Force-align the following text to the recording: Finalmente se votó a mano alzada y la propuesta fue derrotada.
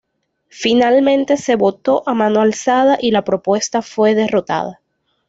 Finalmente 0.49 1.37
se 1.37 1.55
votó 1.55 2.01
a 2.07 2.15
mano 2.15 2.41
alzada 2.41 2.97
y 2.99 3.11
la 3.11 3.23
propuesta 3.23 3.83
fue 3.83 4.15
derrotada. 4.15 4.81